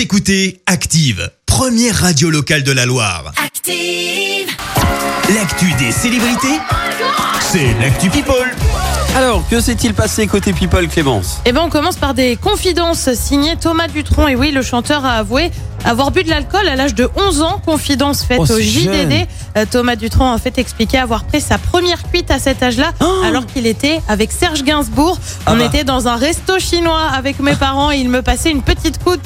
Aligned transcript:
Vous 0.00 0.04
écoutez 0.04 0.62
Active, 0.64 1.30
première 1.44 1.94
radio 1.94 2.30
locale 2.30 2.62
de 2.62 2.72
la 2.72 2.86
Loire. 2.86 3.34
Active. 3.36 4.48
L'actu 5.34 5.74
des 5.74 5.92
célébrités, 5.92 6.58
c'est 7.42 7.74
l'actu 7.78 8.08
People. 8.08 8.50
Alors, 9.14 9.46
que 9.50 9.60
s'est-il 9.60 9.92
passé 9.92 10.26
côté 10.26 10.54
People, 10.54 10.88
Clémence? 10.88 11.42
Eh 11.44 11.52
ben, 11.52 11.60
on 11.60 11.68
commence 11.68 11.96
par 11.96 12.14
des 12.14 12.36
confidences 12.36 13.12
signées 13.12 13.56
Thomas 13.56 13.88
Dutronc. 13.88 14.28
Et 14.28 14.36
oui, 14.36 14.52
le 14.52 14.62
chanteur 14.62 15.04
a 15.04 15.16
avoué 15.16 15.50
avoir 15.84 16.10
bu 16.10 16.22
de 16.24 16.28
l'alcool 16.30 16.68
à 16.68 16.76
l'âge 16.76 16.94
de 16.94 17.08
11 17.16 17.42
ans. 17.42 17.60
Confidence 17.64 18.22
faite 18.22 18.38
Oh, 18.40 18.44
au 18.52 18.60
jeune. 18.60 18.64
JDD. 18.64 19.26
Euh, 19.56 19.64
Thomas 19.70 19.96
Dutronc 19.96 20.30
a 20.30 20.34
en 20.34 20.38
fait 20.38 20.58
expliqué 20.58 20.98
avoir 20.98 21.24
pris 21.24 21.40
sa 21.40 21.58
première 21.58 22.02
cuite 22.10 22.30
à 22.30 22.38
cet 22.38 22.62
âge-là, 22.62 22.92
alors 23.24 23.46
qu'il 23.46 23.66
était 23.66 24.00
avec 24.08 24.30
Serge 24.32 24.62
Gainsbourg. 24.62 25.18
Oh 25.20 25.34
Ah 25.46 25.52
on 25.54 25.56
bah. 25.58 25.64
était 25.64 25.84
dans 25.84 26.06
un 26.08 26.16
resto 26.16 26.58
chinois 26.58 27.08
avec 27.14 27.40
mes 27.40 27.54
parents 27.56 27.90
et 27.90 27.96
il 27.98 28.08
me 28.08 28.22
passait 28.22 28.50
une 28.50 28.62
petite 28.62 29.02
coupe, 29.02 29.20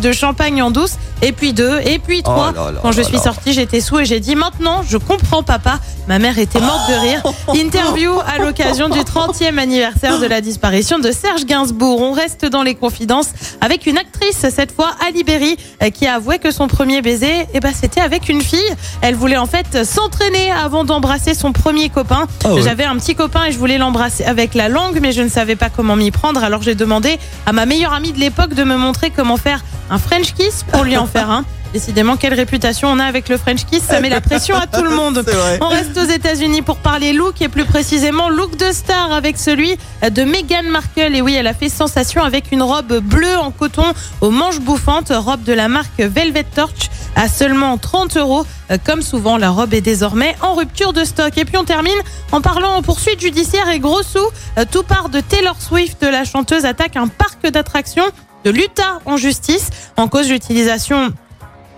de 0.00 0.12
champagne 0.12 0.62
en 0.62 0.70
douce, 0.70 0.92
et 1.20 1.32
puis 1.32 1.52
deux, 1.52 1.80
et 1.84 1.98
puis 1.98 2.22
trois. 2.22 2.52
Oh 2.54 2.56
là 2.66 2.70
là 2.70 2.78
Quand 2.80 2.92
je 2.92 3.02
suis 3.02 3.18
sortie, 3.18 3.52
j'étais 3.52 3.80
sous 3.80 3.98
et 3.98 4.04
j'ai 4.04 4.20
dit 4.20 4.36
maintenant, 4.36 4.82
je 4.88 4.96
comprends 4.98 5.42
papa. 5.42 5.80
Ma 6.06 6.20
mère 6.20 6.38
était 6.38 6.60
morte 6.60 6.88
de 6.88 6.94
rire. 6.94 7.22
Interview 7.60 8.12
à 8.24 8.38
l'occasion 8.38 8.88
du 8.88 9.00
30e 9.00 9.58
anniversaire 9.58 10.20
de 10.20 10.26
la 10.26 10.40
disparition 10.40 11.00
de 11.00 11.10
Serge 11.10 11.44
Gainsbourg. 11.44 12.00
On 12.00 12.12
reste 12.12 12.44
dans 12.44 12.62
les 12.62 12.76
confidences 12.76 13.30
avec 13.60 13.86
une 13.86 13.98
actrice, 13.98 14.46
cette 14.54 14.70
fois 14.70 14.92
Ali 15.04 15.24
Berry, 15.24 15.56
euh, 15.82 15.90
qui 15.94 16.06
a 16.06 16.16
avoué 16.16 16.38
que 16.38 16.50
son 16.50 16.68
premier 16.68 17.00
baiser, 17.00 17.46
eh 17.54 17.60
ben, 17.60 17.72
c'était 17.74 18.02
avec 18.02 18.28
une 18.28 18.42
fille. 18.42 18.60
Elle 19.00 19.14
voulait 19.14 19.38
en 19.38 19.46
fait 19.46 19.84
s'entraîner 19.84 20.50
avant 20.50 20.84
d'embrasser 20.84 21.32
son 21.32 21.52
premier 21.52 21.88
copain. 21.88 22.26
Ah 22.44 22.52
ouais. 22.52 22.62
J'avais 22.62 22.84
un 22.84 22.96
petit 22.96 23.14
copain 23.14 23.44
et 23.46 23.52
je 23.52 23.58
voulais 23.58 23.78
l'embrasser 23.78 24.24
avec 24.24 24.54
la 24.54 24.68
langue, 24.68 24.98
mais 25.00 25.12
je 25.12 25.22
ne 25.22 25.28
savais 25.28 25.56
pas 25.56 25.70
comment 25.70 25.96
m'y 25.96 26.10
prendre. 26.10 26.44
Alors 26.44 26.60
j'ai 26.60 26.74
demandé 26.74 27.18
à 27.46 27.52
ma 27.52 27.64
meilleure 27.64 27.94
amie 27.94 28.12
de 28.12 28.18
l'époque 28.18 28.52
de 28.52 28.64
me 28.64 28.76
montrer 28.76 29.10
comment 29.10 29.38
faire 29.38 29.64
un 29.88 29.98
French 29.98 30.34
kiss 30.34 30.64
pour 30.70 30.84
lui 30.84 30.96
en 30.96 31.06
faire 31.06 31.30
un. 31.30 31.44
Décidément, 31.74 32.16
quelle 32.16 32.34
réputation 32.34 32.86
on 32.86 33.00
a 33.00 33.04
avec 33.04 33.28
le 33.28 33.36
French 33.36 33.64
kiss, 33.64 33.82
ça 33.82 34.00
met 34.00 34.08
la 34.08 34.20
pression 34.20 34.54
à 34.54 34.68
tout 34.68 34.84
le 34.84 34.94
monde. 34.94 35.24
On 35.60 35.66
reste 35.66 35.98
aux 35.98 36.04
États-Unis 36.04 36.62
pour 36.62 36.76
parler 36.76 37.12
look 37.12 37.42
et 37.42 37.48
plus 37.48 37.64
précisément 37.64 38.28
look 38.28 38.56
de 38.56 38.70
star 38.70 39.10
avec 39.10 39.36
celui 39.36 39.76
de 40.08 40.22
Meghan 40.22 40.70
Markle. 40.70 41.16
Et 41.16 41.20
oui, 41.20 41.34
elle 41.34 41.48
a 41.48 41.52
fait 41.52 41.68
sensation 41.68 42.22
avec 42.22 42.52
une 42.52 42.62
robe 42.62 43.00
bleue 43.00 43.36
en 43.38 43.50
coton 43.50 43.92
aux 44.20 44.30
manches 44.30 44.60
bouffantes, 44.60 45.10
robe 45.12 45.42
de 45.42 45.52
la 45.52 45.66
marque 45.66 45.98
Velvet 45.98 46.44
Torch 46.44 46.90
à 47.16 47.26
seulement 47.26 47.76
30 47.76 48.18
euros. 48.18 48.46
Euh, 48.70 48.78
Comme 48.84 49.02
souvent, 49.02 49.36
la 49.36 49.50
robe 49.50 49.74
est 49.74 49.80
désormais 49.80 50.36
en 50.42 50.54
rupture 50.54 50.92
de 50.92 51.02
stock. 51.02 51.36
Et 51.36 51.44
puis 51.44 51.56
on 51.56 51.64
termine 51.64 51.98
en 52.30 52.40
parlant 52.40 52.76
en 52.76 52.82
poursuite 52.82 53.20
judiciaire 53.20 53.68
et 53.70 53.80
gros 53.80 54.04
sous. 54.04 54.18
Euh, 54.58 54.64
Tout 54.70 54.84
part 54.84 55.08
de 55.08 55.18
Taylor 55.18 55.56
Swift. 55.60 56.04
La 56.04 56.22
chanteuse 56.22 56.66
attaque 56.66 56.94
un 56.94 57.08
parc 57.08 57.44
d'attractions 57.48 58.06
de 58.44 58.50
l'Utah 58.50 59.00
en 59.06 59.16
justice 59.16 59.70
en 59.96 60.06
cause 60.06 60.28
d'utilisation 60.28 61.12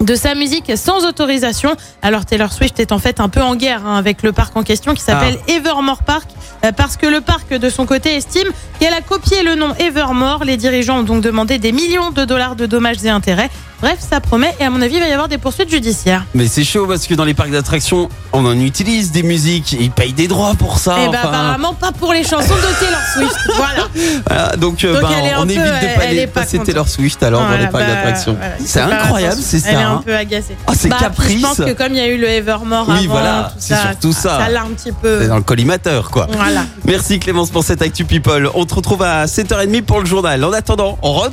de 0.00 0.14
sa 0.14 0.34
musique 0.34 0.72
sans 0.76 1.06
autorisation. 1.06 1.76
Alors 2.02 2.24
Taylor 2.24 2.52
Swift 2.52 2.78
est 2.80 2.92
en 2.92 2.98
fait 2.98 3.20
un 3.20 3.28
peu 3.28 3.42
en 3.42 3.56
guerre 3.56 3.86
hein, 3.86 3.96
avec 3.96 4.22
le 4.22 4.32
parc 4.32 4.56
en 4.56 4.62
question 4.62 4.94
qui 4.94 5.02
s'appelle 5.02 5.38
Evermore 5.48 6.02
Park 6.02 6.28
euh, 6.64 6.72
parce 6.72 6.96
que 6.96 7.06
le 7.06 7.20
parc 7.20 7.52
de 7.52 7.70
son 7.70 7.86
côté 7.86 8.14
estime 8.14 8.48
qu'elle 8.78 8.94
a 8.94 9.00
copié 9.00 9.42
le 9.42 9.54
nom 9.54 9.74
Evermore. 9.78 10.44
Les 10.44 10.56
dirigeants 10.56 11.00
ont 11.00 11.02
donc 11.02 11.22
demandé 11.22 11.58
des 11.58 11.72
millions 11.72 12.10
de 12.10 12.24
dollars 12.24 12.56
de 12.56 12.66
dommages 12.66 13.04
et 13.04 13.10
intérêts. 13.10 13.50
Bref, 13.80 13.98
ça 14.00 14.20
promet 14.20 14.54
et 14.58 14.64
à 14.64 14.70
mon 14.70 14.80
avis 14.80 14.94
il 14.94 15.00
va 15.00 15.08
y 15.08 15.12
avoir 15.12 15.28
des 15.28 15.38
poursuites 15.38 15.70
judiciaires. 15.70 16.24
Mais 16.34 16.48
c'est 16.48 16.64
chaud 16.64 16.86
parce 16.86 17.06
que 17.06 17.14
dans 17.14 17.24
les 17.24 17.34
parcs 17.34 17.50
d'attractions, 17.50 18.08
on 18.32 18.44
en 18.46 18.58
utilise 18.58 19.12
des 19.12 19.22
musiques, 19.22 19.72
ils 19.78 19.90
payent 19.90 20.12
des 20.14 20.28
droits 20.28 20.54
pour 20.58 20.78
ça. 20.78 20.96
et 20.98 21.08
ben 21.08 21.18
enfin. 21.18 21.28
apparemment 21.28 21.74
pas 21.74 21.92
pour 21.92 22.12
les 22.12 22.24
chansons 22.24 22.54
de 22.54 22.80
Taylor 22.80 23.00
Swift. 23.14 23.36
Voilà. 23.56 23.88
Voilà, 24.26 24.56
donc, 24.56 24.84
euh, 24.84 25.00
Donc, 25.00 25.10
ben, 25.10 25.34
un 25.34 25.42
on 25.42 25.46
peu- 25.46 25.52
évite 25.52 25.64
de 25.64 26.26
pas 26.26 26.32
pas 26.32 26.40
passer. 26.42 26.58
Taylor 26.58 26.88
Swift 26.88 27.22
alors 27.22 27.42
dans 27.42 27.56
les 27.56 27.66
parcs 27.68 27.84
bah, 27.86 27.94
d'attractions. 27.94 28.34
voilà, 28.38 28.54
c'est 28.64 28.80
incroyable, 28.80 29.40
c'est 29.42 29.60
ça. 29.60 29.68
Elle 29.70 29.76
est 29.78 29.82
un 29.82 29.92
hein. 29.94 30.02
peu 30.04 30.14
agacée. 30.14 30.56
Ah, 30.66 30.72
c'est 30.74 30.88
Bah, 30.88 30.96
caprice. 31.00 31.36
Je 31.36 31.42
pense 31.42 31.56
que 31.58 31.72
comme 31.72 31.92
il 31.92 31.98
y 31.98 32.00
a 32.00 32.08
eu 32.08 32.18
le 32.18 32.28
Evermore 32.28 32.86
Oui, 32.88 32.94
avant, 32.98 33.06
voilà, 33.08 33.50
tout 33.52 33.56
c'est 33.58 33.74
ça, 33.74 33.82
surtout 33.90 34.12
ça. 34.12 34.38
Ça 34.38 34.48
l'a 34.48 34.62
un 34.62 34.68
petit 34.68 34.92
peu. 34.92 35.20
C'est 35.22 35.28
dans 35.28 35.36
le 35.36 35.42
collimateur, 35.42 36.10
quoi. 36.10 36.26
Voilà. 36.32 36.64
Merci 36.84 37.18
Clémence 37.18 37.50
pour 37.50 37.64
cette 37.64 37.82
Actu 37.82 38.04
People. 38.04 38.50
On 38.54 38.64
te 38.64 38.74
retrouve 38.74 39.02
à 39.02 39.26
7h30 39.26 39.82
pour 39.82 40.00
le 40.00 40.06
journal. 40.06 40.42
En 40.44 40.52
attendant, 40.52 40.98
on 41.02 41.12
rentre. 41.12 41.32